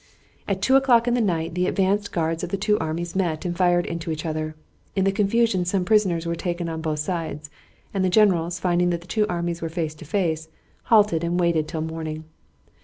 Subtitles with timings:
[0.47, 3.55] At two o'clock in the night the advanced guards of the two armies met and
[3.55, 4.55] fired into each other.
[4.95, 7.51] In the confusion some prisoners were taken on both sides,
[7.93, 10.49] and the generals, finding that the two armies were face to face,
[10.85, 12.23] halted and waited till morning.